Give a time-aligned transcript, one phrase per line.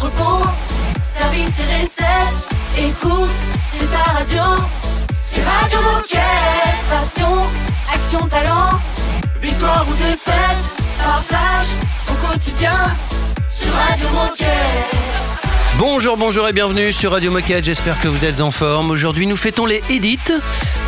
[0.00, 0.46] entrepôt,
[1.02, 2.34] service et recettes.
[2.78, 3.30] Écoute,
[3.70, 4.42] c'est ta radio.
[5.20, 6.20] C'est Radio Moquette.
[6.88, 7.40] Passion,
[7.92, 8.80] action, talent.
[9.42, 11.66] Victoire ou défaite, partage
[12.08, 12.72] au quotidien
[13.46, 14.48] sur Radio Moquette.
[15.76, 17.64] Bonjour, bonjour et bienvenue sur Radio Moquette.
[17.64, 18.90] J'espère que vous êtes en forme.
[18.90, 20.32] Aujourd'hui, nous fêtons les Edith.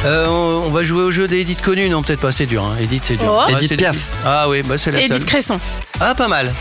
[0.04, 1.88] Euh, on on va jouer au jeu des Edith connues.
[1.90, 2.64] Non, peut-être pas, c'est dur.
[2.64, 2.76] Hein.
[2.80, 3.30] Edith, c'est dur.
[3.30, 3.46] Oh.
[3.46, 3.96] Ouais, Edith c'est Piaf.
[4.24, 5.24] Ah oui, bah c'est la Edith seule.
[5.24, 5.60] Cresson.
[6.00, 6.52] Ah, pas mal.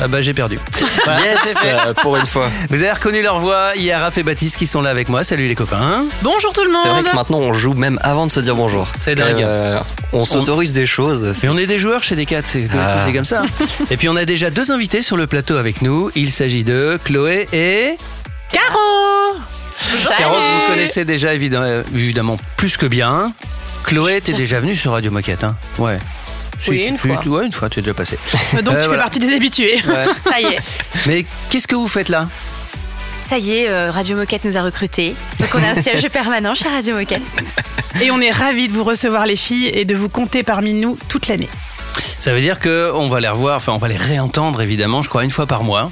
[0.00, 0.58] Ah bah j'ai perdu.
[1.04, 1.72] Voilà, ça, Yes, fait.
[1.72, 2.48] euh, pour une fois.
[2.70, 3.72] Vous avez reconnu leur voix.
[3.74, 5.24] Il y a Raph et Baptiste qui sont là avec moi.
[5.24, 6.04] Salut les copains.
[6.22, 7.10] Bonjour tout le C'est vrai monde.
[7.10, 8.86] que maintenant on joue même avant de se dire bonjour.
[8.96, 9.42] C'est dingue.
[9.42, 9.78] Euh,
[10.12, 11.44] on s'autorise des choses.
[11.44, 13.04] Et on est des joueurs chez Decat, c'est Ah.
[13.06, 13.42] c'est comme ça.
[13.90, 16.10] et puis on a déjà deux invités sur le plateau avec nous.
[16.14, 17.96] Il s'agit de Chloé et
[18.52, 19.38] Caro.
[20.16, 23.32] Caro, que vous connaissez déjà évidemment, évidemment plus que bien.
[23.84, 25.98] Chloé, t'es déjà venue sur Radio Moquette, hein Ouais.
[26.66, 27.18] Oui, une tu- fois.
[27.22, 28.18] tu- ouais, une fois, tu es déjà passé.
[28.62, 28.88] Donc Euh, tu voilà.
[28.88, 29.78] fais partie des habitués.
[30.20, 30.58] Ça y est,
[31.06, 32.28] Mais qu'est-ce que vous faites là?
[33.20, 35.14] Ça y est, euh, Radio Moquette nous a recrutés.
[35.38, 37.22] Donc on a un siège permanent chez Radio Moquette.
[38.00, 40.98] Et on est ravis de vous recevoir les filles et de vous compter parmi nous
[41.08, 41.48] toute l'année.
[42.20, 45.08] Ça veut dire que on va les revoir, enfin on va les réentendre évidemment, je
[45.08, 45.90] crois une fois par mois.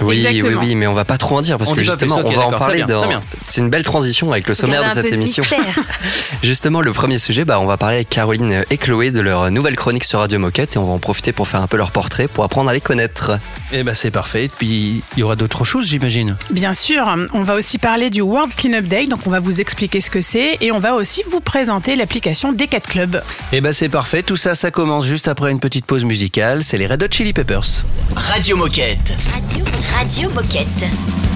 [0.00, 0.60] Oui, oui, Exactement.
[0.62, 2.46] oui, mais on va pas trop en dire parce On que justement, plus, on va
[2.46, 3.00] en parler dans.
[3.00, 3.22] très bien.
[3.44, 5.44] C'est une belle transition avec le sommaire de cette de émission.
[6.42, 9.76] Justement, le premier sujet, bah, on va parler avec Caroline et Chloé de leur nouvelle
[9.76, 12.28] chronique sur Radio Moquette et on va en profiter pour faire un peu leur portrait,
[12.28, 13.38] pour apprendre à les connaître.
[13.72, 14.44] Et ben c'est parfait.
[14.44, 16.36] Et puis il y aura d'autres choses, j'imagine.
[16.50, 20.00] Bien sûr, on va aussi parler du World Cleanup Day, donc on va vous expliquer
[20.00, 23.22] ce que c'est et on va aussi vous présenter l'application Decat Club.
[23.52, 24.22] Et ben c'est parfait.
[24.22, 26.64] Tout ça, ça commence juste après une petite pause musicale.
[26.64, 27.84] C'est les Red Hot Chili Peppers.
[28.14, 29.12] Radio Moquette.
[29.32, 31.29] Radio, Radio Moquette.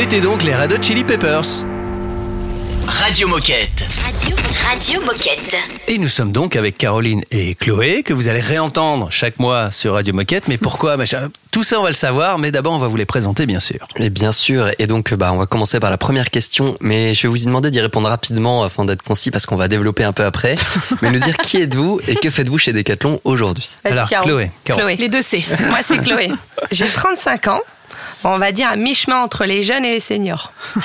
[0.00, 1.66] C'était donc les Red Hot Chili Peppers.
[2.86, 3.84] Radio Moquette.
[4.04, 5.56] Radio, Radio Moquette.
[5.88, 9.94] Et nous sommes donc avec Caroline et Chloé, que vous allez réentendre chaque mois sur
[9.94, 10.46] Radio Moquette.
[10.46, 13.06] Mais pourquoi machin Tout ça, on va le savoir, mais d'abord, on va vous les
[13.06, 13.88] présenter, bien sûr.
[13.96, 17.22] Et bien sûr, et donc bah, on va commencer par la première question, mais je
[17.22, 20.24] vais vous demander d'y répondre rapidement afin d'être concis parce qu'on va développer un peu
[20.24, 20.54] après.
[21.02, 23.68] mais nous dire qui êtes-vous et que faites-vous chez Decathlon aujourd'hui?
[23.82, 24.08] Alors.
[24.08, 24.52] Chloé.
[24.64, 24.94] Chloé.
[24.94, 25.44] Les deux C.
[25.66, 26.28] Moi, c'est Chloé.
[26.70, 27.62] J'ai 35 ans.
[28.24, 30.52] On va dire à mi-chemin entre les jeunes et les seniors.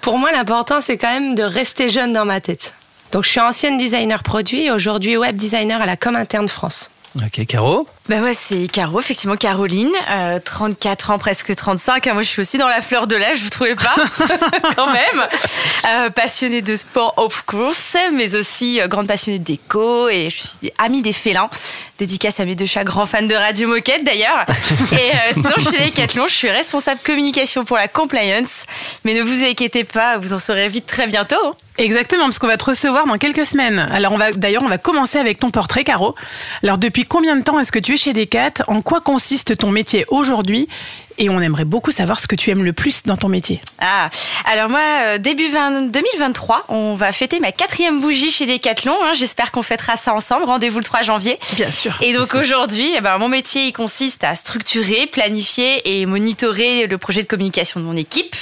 [0.00, 2.74] Pour moi, l'important, c'est quand même de rester jeune dans ma tête.
[3.12, 6.90] Donc, je suis ancienne designer produit et aujourd'hui web designer à la Com Interne France.
[7.16, 7.86] Ok, Caro?
[8.08, 12.06] Bah ouais, c'est Caro, effectivement Caroline, euh, 34 ans, presque 35.
[12.06, 13.94] Moi, je suis aussi dans la fleur de l'âge, vous trouvez pas
[14.74, 15.28] Quand même.
[15.86, 20.72] Euh, passionnée de sport, of course, mais aussi euh, grande passionnée déco et je suis
[20.78, 21.50] amie des félins.
[22.00, 24.46] Dédicace à mes deux chats, grands fans de Radio Moquette d'ailleurs.
[24.92, 28.64] Et euh, sinon, chez Decathlon, je suis responsable communication pour la compliance.
[29.04, 31.36] Mais ne vous inquiétez pas, vous en saurez vite très bientôt.
[31.44, 31.52] hein.
[31.76, 33.86] Exactement, parce qu'on va te recevoir dans quelques semaines.
[33.92, 36.14] Alors on va d'ailleurs on va commencer avec ton portrait, Caro.
[36.62, 39.70] Alors depuis combien de temps est-ce que tu es chez Decat En quoi consiste ton
[39.70, 40.68] métier aujourd'hui?
[41.18, 43.60] Et on aimerait beaucoup savoir ce que tu aimes le plus dans ton métier.
[43.78, 44.08] Ah,
[44.46, 48.94] alors moi, euh, début 20 2023, on va fêter ma quatrième bougie chez Decathlon.
[49.04, 49.12] hein.
[49.12, 50.44] J'espère qu'on fêtera ça ensemble.
[50.44, 51.38] Rendez-vous le 3 janvier.
[51.56, 51.92] Bien sûr.
[52.00, 56.96] Et donc aujourd'hui, eh ben, mon métier il consiste à structurer, planifier et monitorer le
[56.96, 58.34] projet de communication de mon équipe.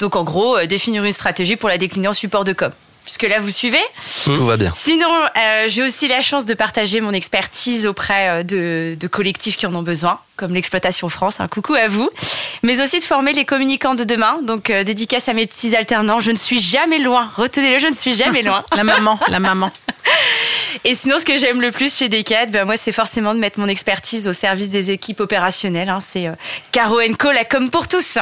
[0.00, 2.72] Donc en gros, euh, définir une stratégie pour la décliner en support de com.
[3.04, 3.80] Puisque là, vous suivez
[4.24, 4.72] Tout va bien.
[4.74, 9.56] Sinon, euh, j'ai aussi la chance de partager mon expertise auprès euh, de, de collectifs
[9.56, 12.10] qui en ont besoin, comme l'Exploitation France, un coucou à vous,
[12.62, 16.20] mais aussi de former les communicants de demain, donc euh, dédicace à mes petits alternants,
[16.20, 18.64] je ne suis jamais loin, retenez-le, je ne suis jamais loin.
[18.76, 19.70] La maman, la maman.
[20.84, 23.60] Et sinon, ce que j'aime le plus chez Decat, ben moi, c'est forcément de mettre
[23.60, 25.88] mon expertise au service des équipes opérationnelles.
[25.88, 26.00] hein.
[26.00, 26.32] C'est euh,
[26.72, 28.18] Caro Co, la com pour tous.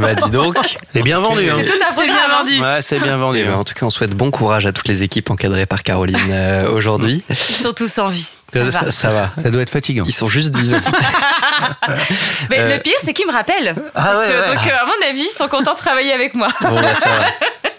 [0.00, 0.56] Bah dis donc.
[0.92, 1.56] C'est bien vendu, hein.
[1.60, 2.60] C'est tout un C'est bien vendu.
[2.60, 3.38] Ouais, c'est bien vendu.
[3.38, 3.58] Et ben, hein.
[3.58, 6.68] en tout cas, on souhaite bon courage à toutes les équipes encadrées par Caroline euh,
[6.68, 7.24] aujourd'hui.
[7.28, 8.28] Ils sont tous en vie.
[8.52, 8.90] Ça Ça, va.
[8.90, 9.30] ça va.
[9.40, 10.04] Ça doit être fatigant.
[10.06, 10.78] Ils sont juste vivants.
[12.50, 13.74] Mais Euh, le pire, c'est qu'ils me rappellent.
[13.94, 14.56] Ah ouais, Donc, euh, ouais.
[14.56, 16.48] donc, euh, à mon avis, ils sont contents de travailler avec moi.
[16.60, 17.24] Bon, bah, ça va.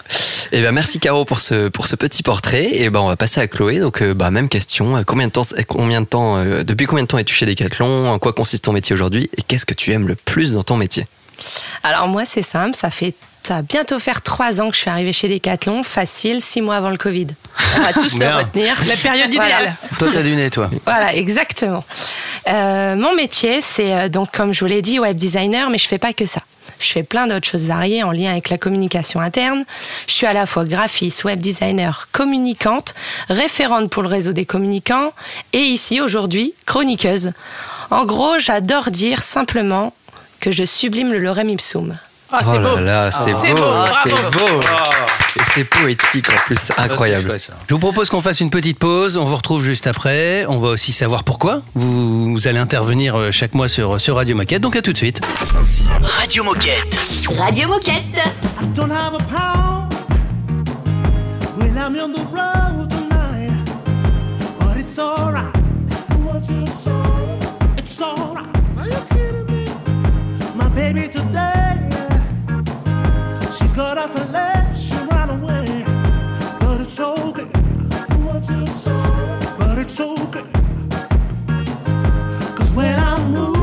[0.52, 3.40] Et ben merci Caro pour ce pour ce petit portrait et ben on va passer
[3.40, 6.62] à Chloé donc euh, bah même question Euh, combien de temps combien de temps euh,
[6.64, 8.08] depuis combien de temps es-tu chez Decathlon?
[8.10, 9.30] En quoi consiste ton métier aujourd'hui?
[9.36, 11.06] Et qu'est-ce que tu aimes le plus dans ton métier?
[11.82, 14.88] Alors moi, c'est simple, ça fait ça va bientôt faire trois ans que je suis
[14.90, 17.26] arrivée chez Decathlon, facile, six mois avant le Covid.
[17.78, 18.74] On va tous le retenir.
[18.88, 19.60] La période Voilà.
[19.60, 19.74] idéale.
[19.98, 20.70] Toi, t'as du nez, toi.
[20.86, 21.84] Voilà, exactement.
[22.48, 25.86] Euh, mon métier, c'est euh, donc, comme je vous l'ai dit, web designer, mais je
[25.86, 26.40] fais pas que ça.
[26.84, 29.64] Je fais plein d'autres choses variées en lien avec la communication interne.
[30.06, 32.94] Je suis à la fois graphiste, web designer, communicante,
[33.28, 35.12] référente pour le réseau des communicants
[35.52, 37.32] et ici, aujourd'hui, chroniqueuse.
[37.90, 39.94] En gros, j'adore dire simplement
[40.40, 41.96] que je sublime le lorem ipsum.
[42.36, 42.80] Ah, c'est oh là beau.
[42.80, 44.30] là c'est C'est beau, beau, c'est bravo.
[44.38, 44.60] beau
[45.36, 47.36] et c'est poétique en plus incroyable
[47.68, 49.16] Je vous propose qu'on fasse une petite pause.
[49.16, 50.46] On vous retrouve juste après.
[50.48, 51.62] On va aussi savoir pourquoi.
[51.74, 54.62] Vous, vous allez intervenir euh, chaque mois sur, sur Radio Moquette.
[54.62, 55.20] Donc à tout de suite.
[56.02, 56.96] Radio Moquette.
[57.36, 58.20] Radio Moquette.
[58.60, 59.92] I don't have a pound
[61.56, 63.52] when I'm on the road tonight,
[64.60, 65.52] but it's alright.
[66.24, 66.90] What you say?
[67.76, 68.46] It's alright.
[68.78, 69.64] Are you kidding me?
[70.54, 71.63] My baby today,
[73.74, 75.84] she got up and left, she ran away,
[76.60, 77.44] but it's okay.
[78.24, 78.92] What you say?
[79.58, 80.44] But it's okay.
[82.54, 83.53] 'Cause when I move,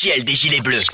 [0.00, 0.86] officielle des Gilets Bleus.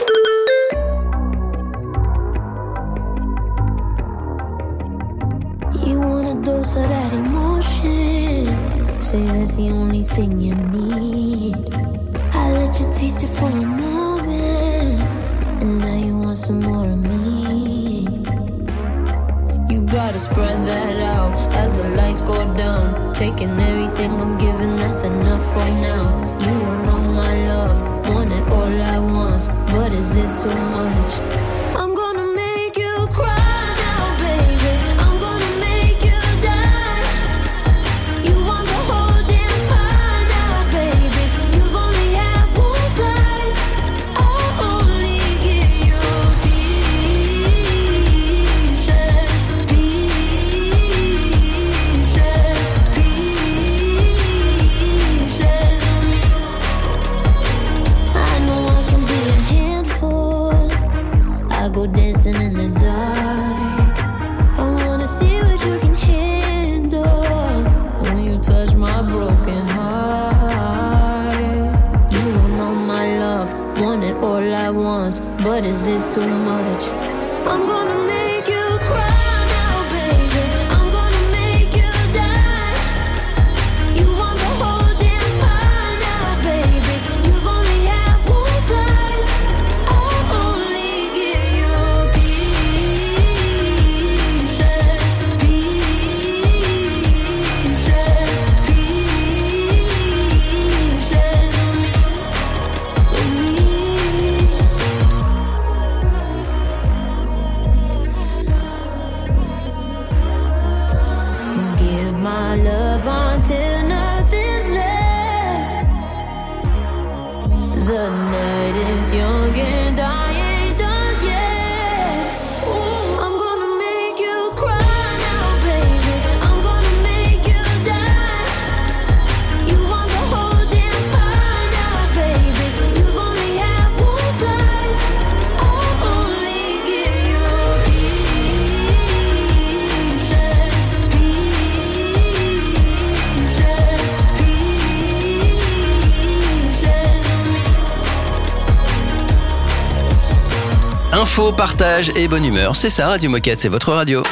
[151.38, 154.23] Info, partage et bonne humeur, c'est ça Radio Moquette, c'est votre radio.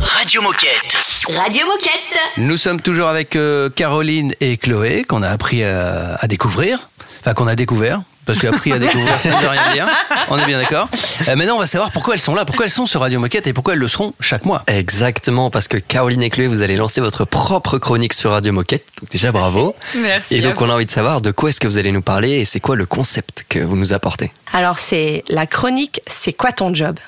[0.00, 0.96] Radio Moquette.
[1.28, 2.18] Radio Moquette.
[2.38, 6.88] Nous sommes toujours avec euh, Caroline et Chloé qu'on a appris à, à découvrir,
[7.20, 8.00] enfin qu'on a découvert.
[8.24, 9.88] Parce qu'appris à découvrir, ça ne veut rien dire.
[10.28, 10.88] On est bien d'accord.
[11.28, 13.46] Euh, maintenant, on va savoir pourquoi elles sont là, pourquoi elles sont sur Radio Moquette
[13.48, 14.62] et pourquoi elles le seront chaque mois.
[14.68, 18.84] Exactement, parce que Caroline et Chloé, vous allez lancer votre propre chronique sur Radio Moquette.
[19.00, 19.74] Donc déjà, bravo.
[19.96, 20.36] Merci.
[20.36, 22.40] Et donc, on a envie de savoir de quoi est-ce que vous allez nous parler
[22.40, 24.32] et c'est quoi le concept que vous nous apportez.
[24.52, 26.98] Alors, c'est la chronique C'est quoi ton job?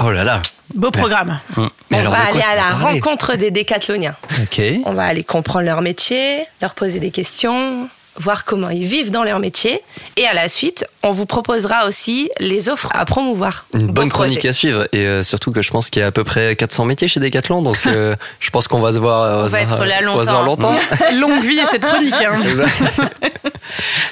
[0.00, 0.42] Oh là là.
[0.74, 1.40] Beau programme.
[1.56, 4.14] Mais On alors, va aller à la rencontre des décathloniens.
[4.42, 4.60] Ok.
[4.84, 9.24] On va aller comprendre leur métier, leur poser des questions, voir comment ils vivent dans
[9.24, 9.80] leur métier.
[10.16, 13.66] Et à la suite, on vous proposera aussi les offres à promouvoir.
[13.74, 14.30] Une bonne projet.
[14.30, 16.56] chronique à suivre et euh, surtout que je pense qu'il y a à peu près
[16.56, 19.52] 400 métiers chez Decathlon donc euh, je pense qu'on va se voir euh, On se
[19.52, 20.72] va voir, être là euh, on va se voir longtemps.
[20.72, 21.12] longtemps.
[21.14, 22.14] Longue vie à cette chronique.
[22.14, 22.40] hein.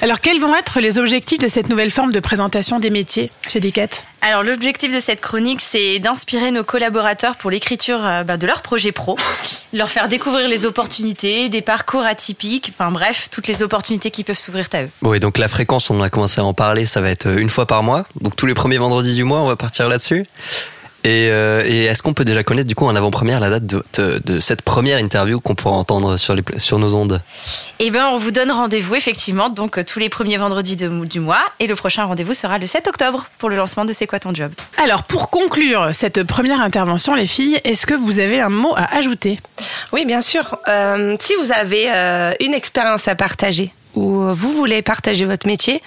[0.01, 3.59] Alors, quels vont être les objectifs de cette nouvelle forme de présentation des métiers chez
[3.59, 3.87] Decat
[4.21, 8.61] Alors l'objectif de cette chronique, c'est d'inspirer nos collaborateurs pour l'écriture euh, bah, de leur
[8.61, 9.17] projet pro,
[9.73, 14.37] leur faire découvrir les opportunités, des parcours atypiques, enfin bref, toutes les opportunités qui peuvent
[14.37, 14.89] s'ouvrir à eux.
[15.01, 17.65] Oui, donc la fréquence, on a commencé à en parler, ça va être une fois
[17.65, 18.05] par mois.
[18.21, 20.25] Donc tous les premiers vendredis du mois, on va partir là-dessus.
[21.03, 23.81] Et, euh, et est-ce qu'on peut déjà connaître du coup en avant-première la date de,
[23.93, 27.21] de, de cette première interview qu'on pourra entendre sur, les, pla- sur nos ondes?
[27.79, 31.19] Eh ben, on vous donne rendez-vous effectivement donc euh, tous les premiers vendredis de- du
[31.21, 34.19] mois et le prochain rendez-vous sera le 7 octobre pour le lancement de C'est quoi
[34.19, 34.51] ton job?
[34.83, 38.93] Alors, pour conclure cette première intervention, les filles, est-ce que vous avez un mot à
[38.97, 39.39] ajouter?
[39.93, 40.57] Oui, bien sûr.
[40.67, 45.47] Euh, si vous avez euh, une expérience à partager ou euh, vous voulez partager votre
[45.47, 45.81] métier,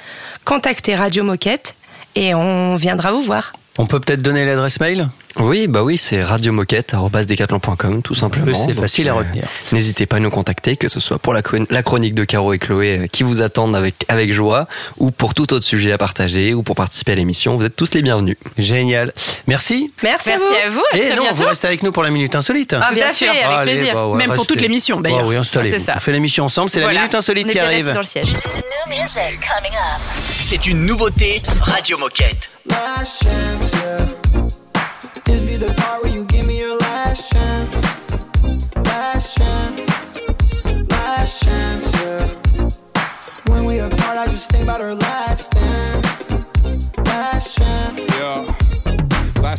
[0.44, 1.76] contactez Radio Moquette
[2.16, 3.52] et on viendra vous voir.
[3.78, 5.08] On peut peut-être donner l'adresse mail?
[5.36, 8.66] Oui, bah oui, c'est radiomoquette.com tout simplement.
[8.66, 9.44] c'est facile à euh, retenir.
[9.72, 12.52] N'hésitez pas à nous contacter, que ce soit pour la, chron- la chronique de Caro
[12.52, 14.66] et Chloé euh, qui vous attendent avec, avec joie,
[14.98, 17.56] ou pour tout autre sujet à partager, ou pour participer à l'émission.
[17.56, 18.36] Vous êtes tous les bienvenus.
[18.58, 19.12] Génial.
[19.46, 19.92] Merci.
[20.02, 20.44] Merci, Merci à vous.
[20.66, 20.82] à vous.
[20.94, 21.36] Et très non, bientôt.
[21.36, 22.74] vous restez avec nous pour la minute insolite.
[22.74, 23.94] Ah, bien sûr, avec Allez, plaisir.
[23.94, 24.54] bah ouais, Même pour restez.
[24.54, 25.22] toute l'émission, d'ailleurs.
[25.22, 25.36] Bah oui.
[25.70, 25.94] C'est ça.
[25.96, 27.86] On fait l'émission ensemble, c'est la minute insolite On est qui bien arrive.
[27.92, 28.26] dans le siège.
[30.42, 32.50] C'est une nouveauté Radio Moquette.
[35.30, 37.70] This be the part where you give me your last chance.
[38.74, 40.20] Last chance.
[40.90, 42.26] Last chance, yeah.
[43.46, 45.89] When we apart, I just think about our last dance.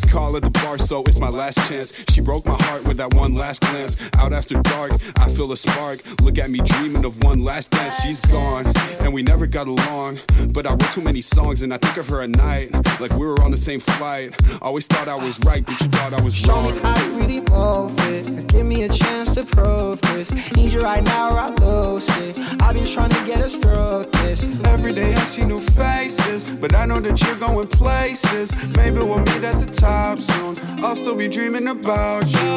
[0.02, 1.94] Last call at the bar, so it's my last chance.
[2.12, 3.98] She broke my heart with that one last glance.
[4.18, 6.00] Out after dark, I feel a spark.
[6.22, 8.02] Look at me dreaming of one last dance.
[8.02, 8.66] She's gone,
[9.02, 10.20] and we never got along.
[10.54, 12.72] But I wrote too many songs, and I think of her at night.
[13.00, 14.34] Like we were on the same flight.
[14.62, 16.74] Always thought I was right, but you thought I was Show wrong.
[16.74, 18.48] me how you really move it.
[18.48, 20.32] Give me a chance to prove this.
[20.56, 22.40] Need you right now, or I lose it.
[22.62, 24.44] I've been trying to get us through this.
[24.66, 28.52] Every day I see new faces, but I know that you're going places.
[28.76, 30.56] Maybe we'll meet at the top soon.
[30.84, 32.52] I'll still be dreaming about you.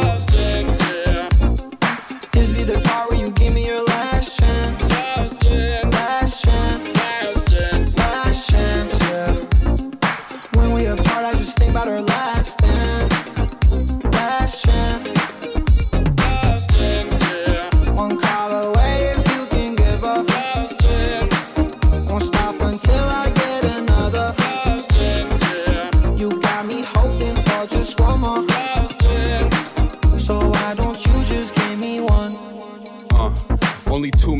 [2.32, 3.13] This be the part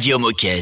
[0.00, 0.59] Radio Moquette.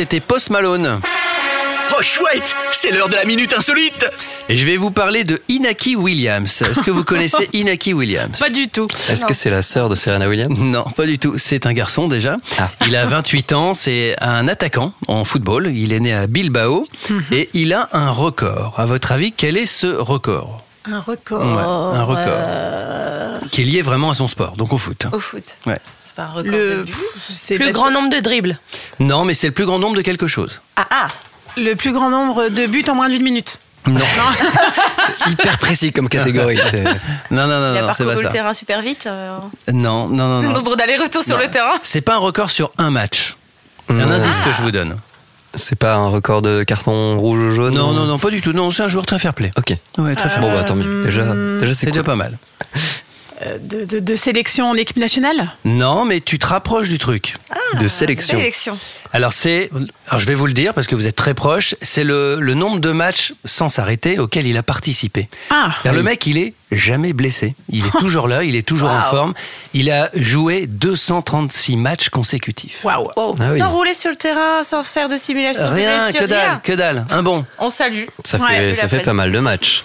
[0.00, 0.98] C'était Post Malone.
[1.92, 4.08] Oh chouette, c'est l'heure de la minute insolite.
[4.48, 6.62] Et je vais vous parler de Inaki Williams.
[6.62, 8.38] Est-ce que vous connaissez Inaki Williams?
[8.38, 8.88] Pas du tout.
[9.10, 10.58] Est-ce que c'est la sœur de Serena Williams?
[10.62, 11.34] Non, pas du tout.
[11.36, 12.38] C'est un garçon déjà.
[12.58, 12.70] Ah.
[12.86, 15.70] Il a 28 ans, c'est un attaquant en football.
[15.74, 17.22] Il est né à Bilbao Mhm.
[17.32, 18.76] et il a un record.
[18.78, 20.62] À votre avis, quel est ce record?
[20.90, 21.42] Un record.
[21.42, 22.24] Ouais, un record.
[22.26, 25.04] euh, Qui est lié vraiment à son sport, donc au foot.
[25.12, 25.44] Au foot.
[25.66, 25.78] Ouais.
[26.10, 28.58] C'est pas un record Le, de Plus grand nombre de dribbles.
[28.98, 30.60] Non, mais c'est le plus grand nombre de quelque chose.
[30.76, 31.08] Ah ah
[31.56, 33.60] le plus grand nombre de buts en moins d'une minute.
[33.86, 34.00] Non.
[35.28, 36.58] Hyper précis comme catégorie.
[37.30, 38.28] Non, non, non, Il a non, c'est parcouru pas le ça.
[38.28, 39.06] terrain super vite.
[39.06, 39.36] euh,
[39.72, 40.54] Non, non, non, Le non.
[40.54, 41.42] nombre d'allers-retours sur Non.
[41.44, 41.74] le terrain.
[41.82, 43.36] C'est pas un record sur un match.
[43.88, 44.10] Un Non.
[44.10, 44.96] indice que je vous donne.
[45.54, 48.52] C'est pas un record de carton rouge ou jaune Non, non, non, pas du tout.
[48.52, 49.50] Non, c'est un joueur très fair play.
[49.58, 49.74] Ok.
[49.98, 50.58] Ouais, très fair Bon, play.
[50.58, 51.02] bah tant mieux.
[51.02, 51.24] Déjà,
[51.58, 52.38] déjà C'est déjà pas mal.
[53.60, 57.36] De, de- de sélection en équipe nationale Non, mais tu te rapproches du truc.
[57.78, 58.36] De sélection.
[58.36, 58.78] Sélection.
[59.12, 59.70] Alors c'est,
[60.08, 61.74] alors je vais vous le dire parce que vous êtes très proche.
[61.82, 65.28] C'est le, le nombre de matchs sans s'arrêter auquel il a participé.
[65.50, 67.54] Ah Le mec, il est jamais blessé.
[67.70, 69.32] Il est toujours là, il est toujours en forme.
[69.72, 72.80] Il a joué 236 matchs consécutifs.
[72.84, 73.36] Waouh Wow.
[73.40, 73.58] Ah oui.
[73.58, 75.66] Sans rouler sur le terrain, sans faire de simulation.
[75.68, 76.60] de Rien, blessure, que dalle, rien.
[76.62, 77.06] que dalle.
[77.10, 77.44] Un bon.
[77.58, 78.04] On salue.
[78.24, 79.84] Ça Ouais, fait, ça fait pas mal de matchs.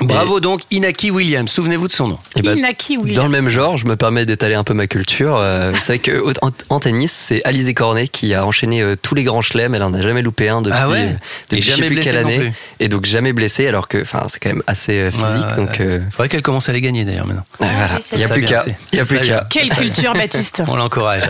[0.00, 1.50] Bravo donc Inaki Williams.
[1.50, 2.18] Souvenez-vous de son nom.
[2.36, 3.16] Et bah, Inaki Williams.
[3.16, 5.36] dans le même genre, je me permets d'étaler un peu ma culture.
[5.38, 9.14] Euh, vous savez que en, en tennis, c'est Alizé Cornet qui a enchaîné euh, tous
[9.14, 9.74] les grands chelems.
[9.74, 11.12] Elle en a jamais loupé un depuis, Ah ouais euh,
[11.50, 12.38] depuis Et je sais jamais plus blessée quelle année.
[12.38, 12.52] plus.
[12.80, 15.26] Et donc jamais blessé, alors que, enfin, c'est quand même assez euh, physique.
[15.50, 17.44] Ouais, donc euh, Faudrait qu'elle commence à les gagner d'ailleurs maintenant.
[17.60, 17.98] ouais, voilà.
[18.12, 19.46] il y a plus Très qu'à.
[19.50, 21.22] Quelle culture, Baptiste On l'encourage.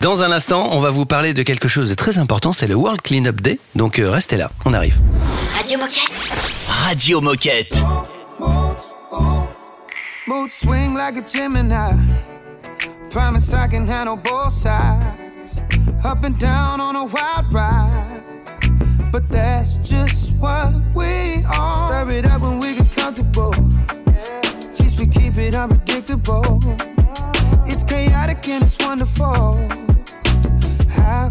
[0.00, 2.52] Dans un instant, on va vous parler de quelque chose de très important.
[2.52, 3.58] C'est le World Cleanup Day.
[3.74, 4.50] Donc euh, restez là.
[4.64, 4.96] On arrive.
[5.56, 6.10] Radio Moquette.
[6.68, 7.74] Radio Moquette.
[10.28, 11.92] Mood swing like a Gemini.
[13.10, 15.62] Promise I can handle both sides.
[16.04, 18.22] Up and down on a wild ride.
[19.10, 21.78] But that's just what we are.
[21.78, 23.54] Stir it up when we get comfortable.
[23.88, 26.60] At least we keep it unpredictable.
[27.64, 29.56] It's chaotic and it's wonderful.
[30.90, 31.30] How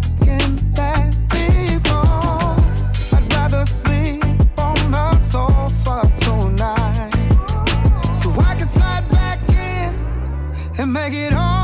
[11.08, 11.57] I get home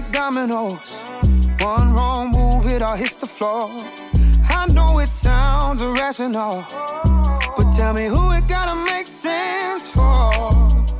[0.00, 1.00] like dominoes.
[1.60, 3.68] One wrong move, it all hits the floor.
[4.48, 6.64] I know it sounds irrational,
[7.56, 10.30] but tell me who it gotta make sense for.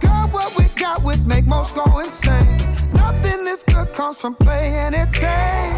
[0.01, 2.59] Girl, what we got would make most go insane.
[2.93, 5.77] Nothing this good comes from playing it safe.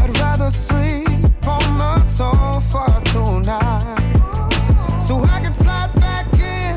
[0.00, 6.74] I'd rather sleep on the sofa tonight, so I can slide back in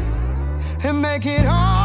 [0.85, 1.76] and make it alright.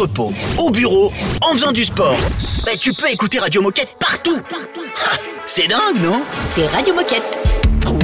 [0.00, 2.16] Entrepôt, au bureau, en faisant du sport.
[2.64, 4.38] Bah, tu peux écouter Radio Moquette partout.
[4.50, 6.22] Ah, C'est dingue, non?
[6.54, 7.38] C'est Radio Moquette.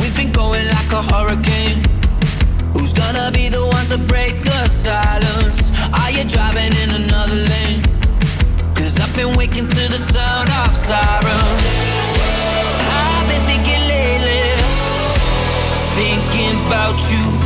[0.00, 1.82] We've been going like a hurricane.
[2.74, 5.72] Who's gonna be the one to break the silence?
[5.94, 7.82] Are you driving in another lane?
[8.74, 11.62] Cause I've been waking to the sound of sirens.
[12.92, 14.52] I've been thinking lately,
[15.96, 17.45] thinking about you.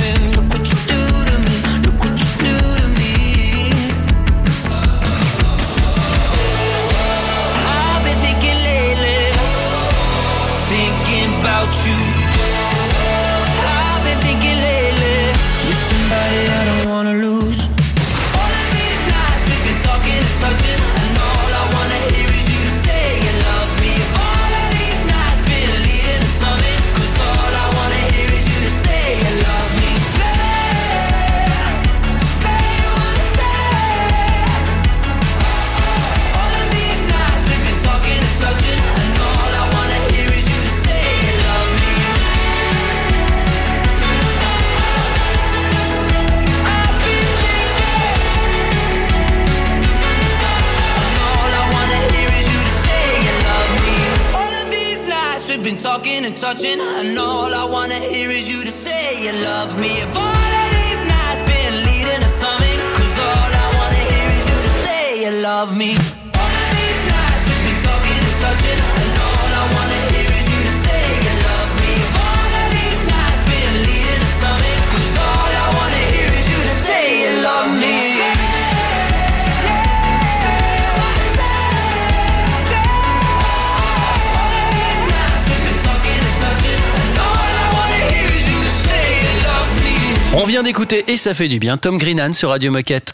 [91.11, 93.13] Et ça fait du bien Tom Greenan sur Radio Moquette.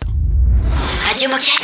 [1.09, 1.63] Radio Moquette.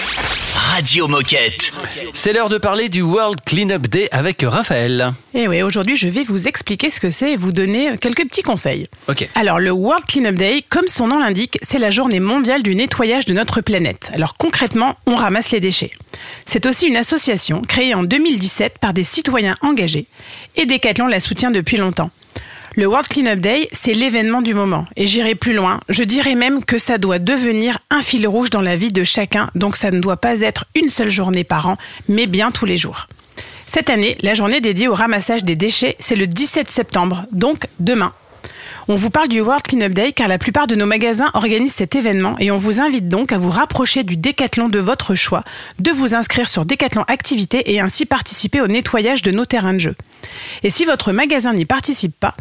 [0.55, 1.71] Radio Moquette.
[2.11, 5.13] C'est l'heure de parler du World Cleanup Day avec Raphaël.
[5.35, 8.41] Et oui, aujourd'hui, je vais vous expliquer ce que c'est et vous donner quelques petits
[8.41, 8.87] conseils.
[9.07, 9.29] Ok.
[9.35, 13.25] Alors, le World Cleanup Day, comme son nom l'indique, c'est la journée mondiale du nettoyage
[13.25, 14.09] de notre planète.
[14.15, 15.91] Alors, concrètement, on ramasse les déchets.
[16.47, 20.07] C'est aussi une association créée en 2017 par des citoyens engagés
[20.55, 22.09] et Decathlon la soutient depuis longtemps.
[22.75, 24.87] Le World Cleanup Day, c'est l'événement du moment.
[24.95, 25.79] Et j'irai plus loin.
[25.89, 29.51] Je dirais même que ça doit devenir un fil rouge dans la vie de chacun.
[29.53, 31.77] Donc ça ne doit pas être une seule journée par an,
[32.09, 33.07] mais bien tous les jours.
[33.67, 38.11] Cette année, la journée dédiée au ramassage des déchets, c'est le 17 septembre, donc demain.
[38.89, 41.95] On vous parle du World Cleanup Day car la plupart de nos magasins organisent cet
[41.95, 45.45] événement et on vous invite donc à vous rapprocher du décathlon de votre choix,
[45.79, 49.79] de vous inscrire sur Décathlon Activité et ainsi participer au nettoyage de nos terrains de
[49.79, 49.95] jeu.
[50.63, 52.35] Et si votre magasin n'y participe pas,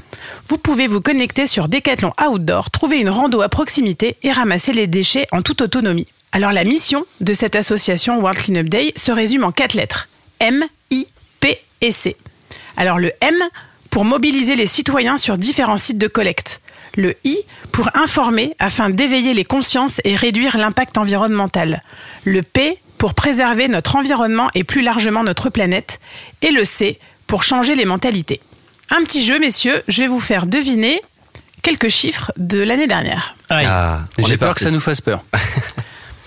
[0.49, 4.89] vous pouvez vous connecter sur Décathlon Outdoor, trouver une rando à proximité et ramasser les
[4.89, 6.09] déchets en toute autonomie.
[6.33, 10.09] Alors la mission de cette association World Cleanup Day se résume en quatre lettres.
[10.41, 11.07] M, I,
[11.39, 12.17] P et C.
[12.77, 13.37] Alors le M
[13.93, 16.63] pour mobiliser les citoyens sur différents sites de collecte.
[16.97, 17.37] Le I
[17.73, 21.83] pour informer afin d'éveiller les consciences et réduire l'impact environnemental.
[22.25, 26.01] Le P pour préserver notre environnement et plus largement notre planète.
[26.41, 28.41] Et le C pour changer les mentalités.
[28.91, 31.03] Un petit jeu, messieurs, je vais vous faire deviner
[31.61, 33.37] quelques chiffres de l'année dernière.
[33.51, 35.23] Ah, on J'ai peur que ça nous fasse peur.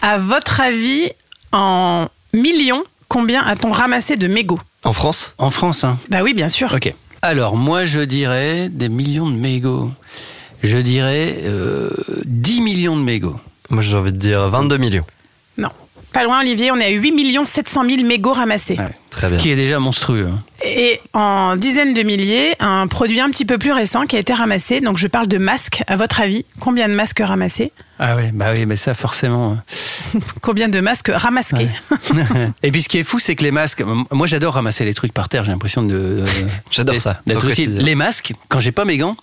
[0.03, 1.09] À votre avis,
[1.51, 4.61] en millions, combien a-t-on ramassé de mégots?
[4.83, 5.33] En France?
[5.39, 6.71] En France, hein Bah oui, bien sûr.
[6.71, 6.93] Ok.
[7.25, 9.89] Alors, moi, je dirais des millions de mégots.
[10.61, 11.89] Je dirais euh,
[12.25, 13.39] 10 millions de mégots.
[13.71, 15.05] Moi j'ai envie de dire 22 millions.
[15.57, 15.69] Non.
[16.15, 18.77] Pas loin, Olivier, on est à 8 700 000 mégots ramassés.
[19.09, 19.37] Très Ce bien.
[19.37, 20.29] qui est déjà monstrueux.
[20.31, 20.41] hein.
[20.65, 24.33] Et en dizaines de milliers, un produit un petit peu plus récent qui a été
[24.33, 24.79] ramassé.
[24.79, 25.83] Donc je parle de masques.
[25.87, 29.57] À votre avis, combien de masques ramassés Ah oui, bah oui, mais ça forcément.
[30.41, 31.67] Combien de masques ramasqués
[32.63, 33.83] Et puis ce qui est fou, c'est que les masques.
[34.11, 35.43] Moi, j'adore ramasser les trucs par terre.
[35.43, 36.23] J'ai l'impression de.
[36.71, 37.21] J'adore ça.
[37.27, 37.77] D'être utile.
[37.79, 39.17] Les masques, quand j'ai pas mes gants.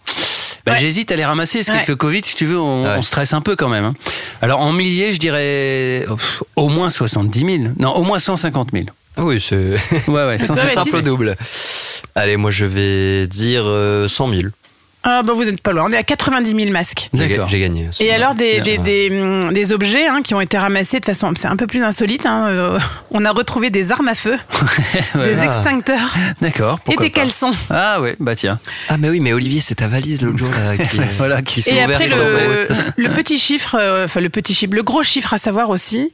[0.65, 0.79] Bah, Ouais.
[0.79, 1.75] J'hésite à les ramasser parce Ouais.
[1.75, 2.95] qu'avec le Covid, si tu veux, on, Ouais.
[2.99, 3.85] on stresse un peu quand même.
[3.85, 3.95] hein.
[4.41, 7.73] Alors en milliers, je dirais pff, au moins 70 000.
[7.79, 8.85] Non, au moins 150 000.
[9.17, 9.77] Ah oui, c'est
[10.09, 11.37] Ouais, ouais, 150 Ouais, simple double.
[12.15, 14.43] Allez, moi je vais dire euh, 100 000.
[15.05, 15.87] Ah bah vous n'êtes pas loin.
[15.89, 17.09] On est à 90 000 masques.
[17.13, 17.49] D'accord.
[17.49, 17.89] J'ai gagné.
[17.99, 21.33] Et alors des, des, des, hum, des objets hein, qui ont été ramassés de façon
[21.37, 22.25] c'est un peu plus insolite.
[22.27, 22.79] hein, euh,
[23.11, 24.37] on a retrouvé des armes à feu,
[25.15, 25.45] des Ah.
[25.45, 26.79] extincteurs D'accord.
[26.87, 27.21] et des pas.
[27.21, 27.53] caleçons.
[27.71, 28.61] Ah ouais, bah tiens.
[28.89, 31.75] Ah mais oui, mais Olivier, c'est ta valise l'autre jour là, qui, Voilà, qui s'est
[31.75, 32.07] Et ouverte après
[32.97, 36.13] le, petit chiffre, euh, enfin le petit chiffre, le gros chiffre à savoir aussi.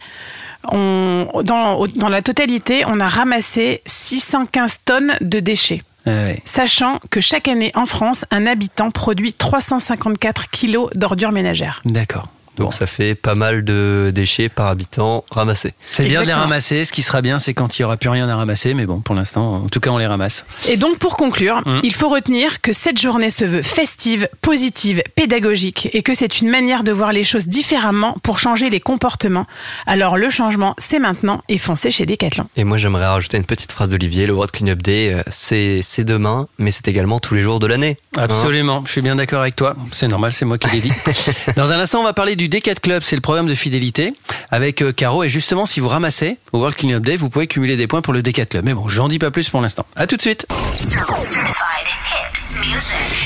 [0.72, 5.82] On, dans, dans la totalité, on a ramassé 615 tonnes de déchets.
[6.06, 6.42] Ah ouais.
[6.44, 11.82] Sachant que chaque année en France, un habitant produit 354 kilos d'ordures ménagères.
[11.84, 12.28] D'accord.
[12.58, 15.74] Donc ça fait pas mal de déchets par habitant ramassés.
[15.90, 16.84] C'est bien de les ramasser.
[16.84, 18.74] Ce qui sera bien, c'est quand il n'y aura plus rien à ramasser.
[18.74, 20.44] Mais bon, pour l'instant, en tout cas, on les ramasse.
[20.68, 21.80] Et donc, pour conclure, Mm.
[21.82, 26.48] il faut retenir que cette journée se veut festive, positive, pédagogique et que c'est une
[26.48, 29.46] manière de voir les choses différemment pour changer les comportements.
[29.86, 32.46] Alors, le changement, c'est maintenant et foncez chez Decathlon.
[32.56, 36.48] Et moi j'aimerais rajouter une petite phrase d'Olivier, le World Cleanup Day, euh, c'est demain,
[36.58, 37.96] mais c'est également tous les jours de l'année.
[38.16, 39.74] Hein Absolument, je suis bien d'accord avec toi.
[39.92, 40.92] C'est normal, c'est moi qui l'ai dit.
[41.56, 44.14] Dans un instant, on va parler du Decat Club, c'est le programme de fidélité
[44.50, 45.24] avec euh, Caro.
[45.24, 48.12] Et justement, si vous ramassez au World Cleanup Day, vous pouvez cumuler des points pour
[48.12, 48.64] le Decat Club.
[48.64, 49.86] Mais bon, j'en dis pas plus pour l'instant.
[49.96, 50.46] À tout de suite.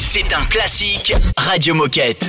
[0.03, 2.29] C'est un classique Radio Moquette.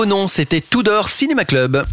[0.00, 1.84] Beau nom, c'était Tudor Cinéma Club.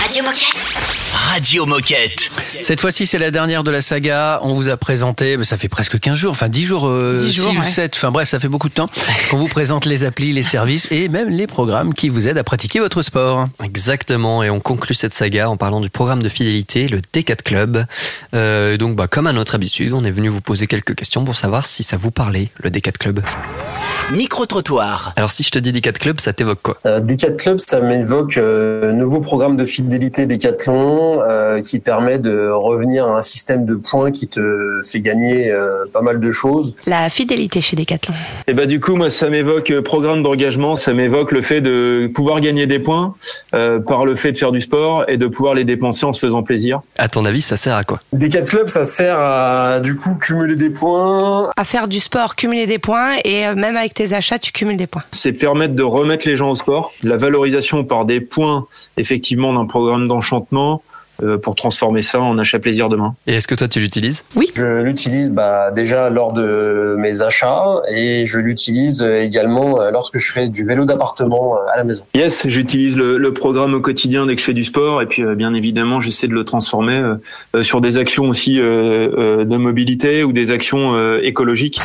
[0.00, 1.01] Radio.
[1.32, 2.28] Radio Moquette.
[2.60, 4.40] Cette fois-ci, c'est la dernière de la saga.
[4.42, 7.32] On vous a présenté, mais ça fait presque 15 jours, enfin 10 jours, euh, 10
[7.32, 7.70] jours, six ou ouais.
[7.70, 8.90] 7, enfin bref, ça fait beaucoup de temps
[9.30, 12.44] qu'on vous présente les applis, les services et même les programmes qui vous aident à
[12.44, 13.46] pratiquer votre sport.
[13.64, 17.86] Exactement, et on conclut cette saga en parlant du programme de fidélité, le D4 Club.
[18.34, 21.36] Euh, donc, bah, comme à notre habitude, on est venu vous poser quelques questions pour
[21.36, 23.22] savoir si ça vous parlait, le D4 Club.
[24.10, 25.14] Micro-trottoir.
[25.16, 26.76] Alors, si je te dis D4 Club, ça t'évoque quoi?
[26.84, 32.18] Euh, Decathlon Club, ça m'évoque euh, un nouveau programme de fidélité Decathlon euh, qui permet
[32.18, 36.30] de revenir à un système de points qui te fait gagner euh, pas mal de
[36.30, 36.74] choses.
[36.86, 38.14] La fidélité chez Decathlon.
[38.46, 42.10] Et bah du coup moi ça m'évoque euh, programme d'engagement, ça m'évoque le fait de
[42.14, 43.14] pouvoir gagner des points
[43.54, 46.20] euh, par le fait de faire du sport et de pouvoir les dépenser en se
[46.20, 46.80] faisant plaisir.
[46.98, 48.00] À ton avis, ça sert à quoi?
[48.12, 51.50] Decathlon Club, ça sert à du coup cumuler des points.
[51.56, 54.76] À faire du sport, cumuler des points et euh, même avec tes achats, tu cumules
[54.76, 55.04] des points.
[55.12, 58.66] C'est permettre de remettre les gens au sport, la valorisation par des points
[58.98, 60.91] effectivement d'un programme d'enchantement euh,
[61.42, 63.14] pour transformer ça en achat plaisir demain.
[63.26, 64.24] Et est-ce que toi tu l'utilises
[64.56, 70.18] Je l'utilise bah, déjà lors de mes achats et je l'utilise euh, également euh, lorsque
[70.18, 72.04] je fais du vélo d'appartement euh, à la maison.
[72.14, 75.22] Yes, j'utilise le, le programme au quotidien dès que je fais du sport et puis
[75.22, 77.14] euh, bien évidemment j'essaie de le transformer euh,
[77.56, 81.80] euh, sur des actions aussi euh, euh, de mobilité ou des actions euh, écologiques.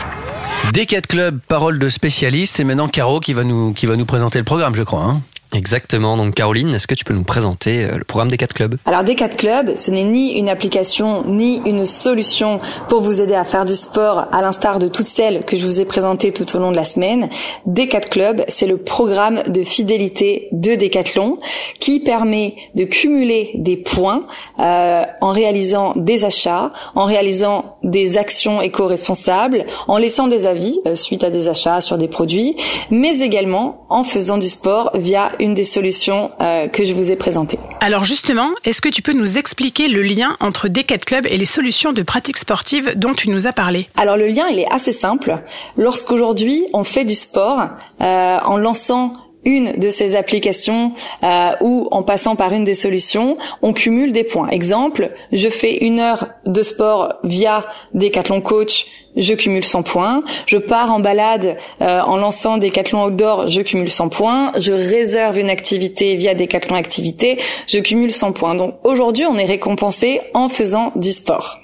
[0.73, 4.37] D4 Club, parole de spécialiste, et maintenant Caro qui va nous, qui va nous présenter
[4.39, 5.01] le programme, je crois.
[5.03, 5.21] hein.
[5.53, 9.03] Exactement, donc Caroline, est-ce que tu peux nous présenter euh, le programme D4 Club Alors
[9.03, 13.63] D4 Club, ce n'est ni une application ni une solution pour vous aider à faire
[13.63, 16.71] du sport à l'instar de toutes celles que je vous ai présentées tout au long
[16.71, 17.29] de la semaine.
[17.65, 21.37] D4 Club, c'est le programme de fidélité de Decathlon
[21.79, 24.23] qui permet de cumuler des points
[24.59, 30.95] euh, en réalisant des achats, en réalisant des actions éco-responsables, en laissant des avis euh,
[30.95, 32.57] suite à des achats sur des produits,
[32.91, 37.15] mais également en faisant du sport via une des solutions euh, que je vous ai
[37.15, 37.59] présentées.
[37.79, 41.45] Alors justement, est-ce que tu peux nous expliquer le lien entre D4 Club et les
[41.45, 43.87] solutions de pratique sportive dont tu nous as parlé?
[43.97, 45.37] Alors le lien, il est assez simple.
[45.77, 47.61] Lorsqu'aujourd'hui on fait du sport
[48.01, 49.13] euh, en lançant
[49.47, 50.91] une de ces applications
[51.23, 54.49] euh, ou en passant par une des solutions, on cumule des points.
[54.49, 60.23] Exemple, je fais une heure de sport via Decathlon Coach, je cumule 100 points.
[60.45, 64.51] Je pars en balade euh, en lançant Decathlon Outdoor, je cumule 100 points.
[64.57, 68.53] Je réserve une activité via Decathlon Activité, je cumule 100 points.
[68.53, 71.59] Donc aujourd'hui, on est récompensé en faisant du sport.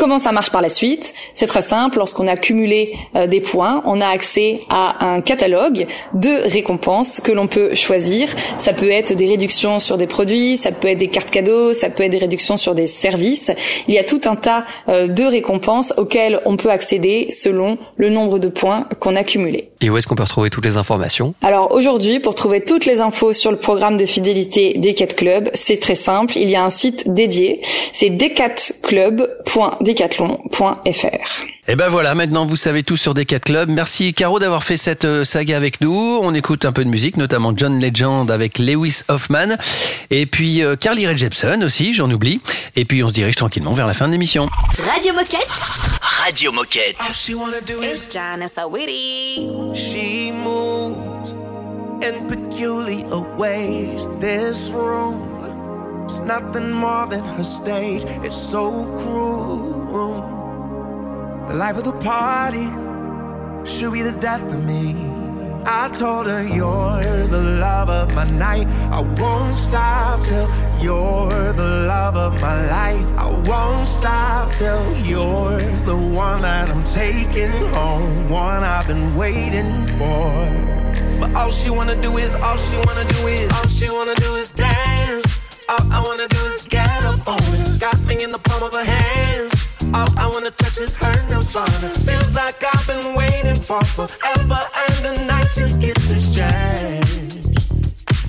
[0.00, 1.12] Comment ça marche par la suite?
[1.34, 1.98] C'est très simple.
[1.98, 7.30] Lorsqu'on a cumulé euh, des points, on a accès à un catalogue de récompenses que
[7.32, 8.30] l'on peut choisir.
[8.56, 11.90] Ça peut être des réductions sur des produits, ça peut être des cartes cadeaux, ça
[11.90, 13.50] peut être des réductions sur des services.
[13.88, 18.08] Il y a tout un tas euh, de récompenses auxquelles on peut accéder selon le
[18.08, 19.70] nombre de points qu'on a cumulés.
[19.82, 21.34] Et où est-ce qu'on peut retrouver toutes les informations?
[21.42, 25.50] Alors aujourd'hui, pour trouver toutes les infos sur le programme de fidélité des 4 clubs,
[25.52, 26.38] c'est très simple.
[26.38, 27.60] Il y a un site dédié.
[27.92, 28.08] C'est
[29.90, 31.42] d4club.decathlon.fr.
[31.68, 33.68] Et ben voilà, maintenant vous savez tout sur D4 Club.
[33.68, 36.20] Merci Caro d'avoir fait cette euh, saga avec nous.
[36.22, 39.56] On écoute un peu de musique, notamment John Legend avec Lewis Hoffman.
[40.10, 42.40] Et puis euh, Carly Rae Jepsen aussi, j'en oublie.
[42.76, 44.48] Et puis on se dirige tranquillement vers la fin de l'émission.
[44.92, 45.46] Radio Moquette.
[46.00, 46.96] Radio Moquette.
[47.00, 48.08] All she wanna do is.
[49.74, 51.36] She moves
[52.02, 54.06] in peculiar ways.
[54.20, 55.39] This room
[56.10, 58.02] is nothing more than her stage.
[58.26, 58.64] It's so
[58.98, 60.22] cruel.
[61.48, 62.66] The life of the party
[63.70, 64.84] should be the death of me.
[65.66, 68.66] I told her you're the love of my night.
[68.98, 70.48] I won't stop till
[70.80, 73.06] you're the love of my life.
[73.26, 78.28] I won't stop till you're the one that I'm taking home.
[78.28, 80.26] One I've been waiting for.
[81.20, 84.34] But all she wanna do is, all she wanna do is, all she wanna do
[84.34, 85.39] is dance.
[85.68, 87.80] All I wanna do is get up on it.
[87.80, 89.52] Got me in the palm of her hands.
[89.94, 91.90] All I wanna touch is her nirvana.
[92.06, 97.68] Feels like I've been waiting for forever and a night to get this chance.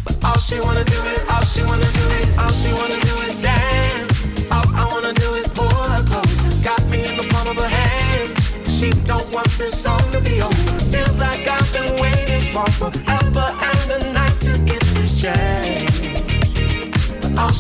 [0.06, 3.16] But all she wanna do is, all she wanna do is, all she wanna do
[3.28, 4.12] is dance.
[4.52, 6.38] All I wanna do is pull her close.
[6.64, 8.34] Got me in the palm of her hands.
[8.70, 10.80] She don't want this song to be over.
[10.94, 15.81] Feels like I've been waiting for forever and a night to get this chance.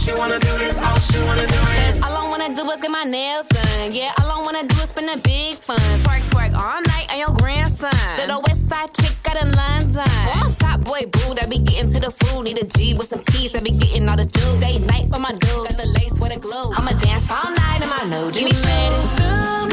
[0.02, 2.02] She wanna do is, all she wanna do is.
[2.02, 3.92] All I wanna do is get my nails done.
[3.92, 5.78] Yeah, all I wanna do is spend a big fun.
[5.78, 7.92] Twerk, twerk all night on your grandson.
[8.18, 10.04] Little west side chick out in London.
[10.38, 12.46] Oh, top boy boo that be getting to the food.
[12.46, 14.60] Need a G with some keys that be getting all the juice.
[14.60, 15.68] Day night with my dude.
[15.70, 16.74] Got the lace with a glue.
[16.74, 19.71] I'ma dance all night in my new Give me minutes.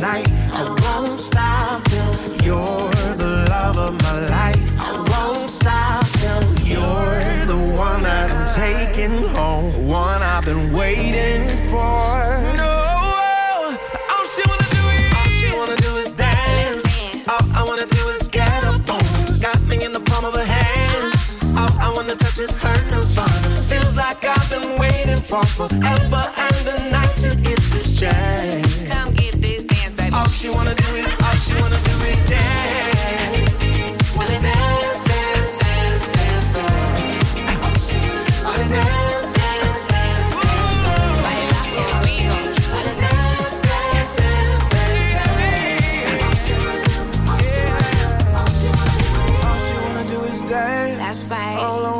[0.00, 0.26] Night.
[0.52, 4.56] I won't stop till you're the love of my life.
[4.80, 9.86] I won't stop till you're the one that I'm taking home.
[9.86, 12.08] One I've been waiting for.
[12.56, 13.76] No,
[14.10, 16.86] all she wanna do is all she wanna do is dance.
[17.28, 19.38] All I wanna do is get up on.
[19.40, 21.16] Got me in the palm of her hands.
[21.58, 23.56] All I wanna touch is her nirvana.
[23.68, 26.89] Feels like I've been waiting for forever and a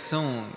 [0.00, 0.49] Soon.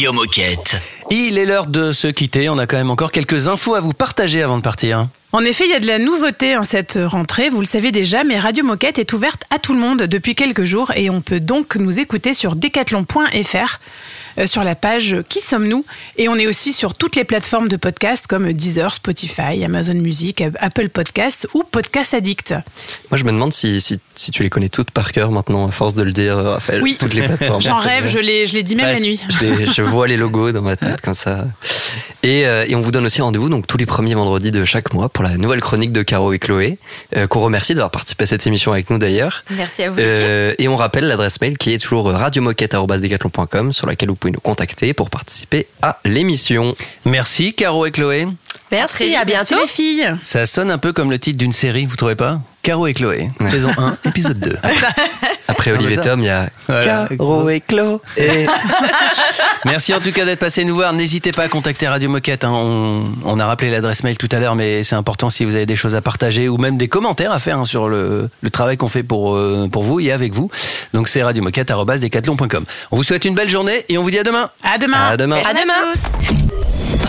[0.00, 0.76] Radio Moquette.
[1.10, 2.48] Il est l'heure de se quitter.
[2.48, 5.08] On a quand même encore quelques infos à vous partager avant de partir.
[5.32, 8.24] En effet, il y a de la nouveauté en cette rentrée, vous le savez déjà,
[8.24, 11.38] mais Radio Moquette est ouverte à tout le monde depuis quelques jours et on peut
[11.38, 13.78] donc nous écouter sur decathlon.fr
[14.46, 15.84] sur la page Qui sommes-nous
[16.16, 20.42] Et on est aussi sur toutes les plateformes de podcast comme Deezer, Spotify, Amazon Music,
[20.60, 22.54] Apple Podcast ou Podcast Addict.
[23.10, 25.70] Moi, je me demande si, si, si tu les connais toutes par cœur maintenant, à
[25.72, 26.82] force de le dire, Raphaël.
[26.82, 26.96] Oui.
[26.98, 27.60] Toutes les plateformes.
[27.62, 29.20] J'en rêve, je l'ai, je l'ai dit même Ouais, la nuit.
[29.28, 31.46] Je, les- je vois les logos dans ma tête comme ça.
[32.22, 34.92] Et, euh, et on vous donne aussi rendez-vous donc tous les premiers vendredis de chaque
[34.94, 36.78] mois pour la nouvelle chronique de Caro et Chloé,
[37.16, 39.44] euh, qu'on remercie d'avoir participé à cette émission avec nous d'ailleurs.
[39.50, 39.98] Merci à vous.
[39.98, 44.40] Euh, et on rappelle l'adresse mail qui est toujours radiomoquette.com sur laquelle vous pouvez nous
[44.40, 46.76] contacter pour participer à l'émission.
[47.04, 48.28] Merci Caro et Chloé.
[48.72, 49.56] Merci, à bientôt.
[49.60, 50.14] les filles.
[50.22, 52.40] Ça sonne un peu comme le titre d'une série, vous trouvez pas?
[52.62, 54.54] Caro et Chloé, saison 1, épisode 2.
[55.48, 56.10] Après Ah, Olivier mais ça.
[56.10, 57.08] Tom, il y a Voilà.
[57.08, 57.98] Caro et Chloé.
[59.64, 60.92] Merci en tout cas d'être passé nous voir.
[60.92, 62.44] N'hésitez pas à contacter Radio Moquette.
[62.44, 62.50] hein.
[62.52, 65.66] On, on a rappelé l'adresse mail tout à l'heure, mais c'est important si vous avez
[65.66, 68.76] des choses à partager ou même des commentaires à faire hein, sur le, le travail
[68.76, 70.50] qu'on fait pour, euh, pour vous et avec vous.
[70.92, 72.64] Donc c'est radiomoquette.com.
[72.90, 74.50] On vous souhaite une belle journée et on vous dit à demain.
[74.62, 75.06] À demain.
[75.08, 75.40] À demain.
[75.48, 76.39] À demain.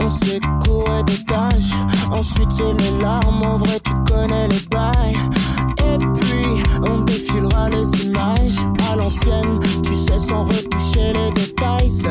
[0.00, 1.72] On sait quoi des tâches.
[2.10, 5.16] Ensuite, les larmes, en vrai, tu connais les bails.
[5.78, 8.58] Et puis, on défilera les images
[8.90, 11.90] à l'ancienne, tu sais, sans retoucher les détails.
[11.90, 12.08] So,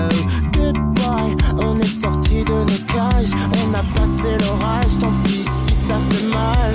[0.53, 3.33] goodbye, on est sorti de nos cages.
[3.65, 6.73] On a passé l'orage, tant pis si ça fait mal.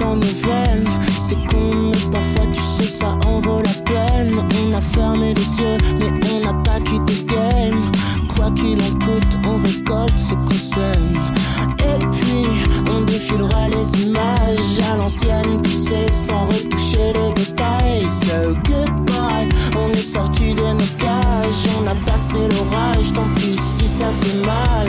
[0.00, 0.88] Dans nos veines.
[1.28, 4.34] C'est con, mais parfois tu sais, ça en vaut la peine.
[4.62, 7.90] On a fermé les yeux, mais on n'a pas quitté le game.
[8.34, 11.14] Quoi qu'il en coûte, on récolte ce qu'on sème.
[11.80, 12.46] Et puis,
[12.90, 18.08] on défilera les images à l'ancienne, tu sais, sans retoucher les détails.
[18.08, 23.86] So goodbye, on est sorti de nos cages, on a passé l'orage, tant pis si
[23.86, 24.88] ça fait mal.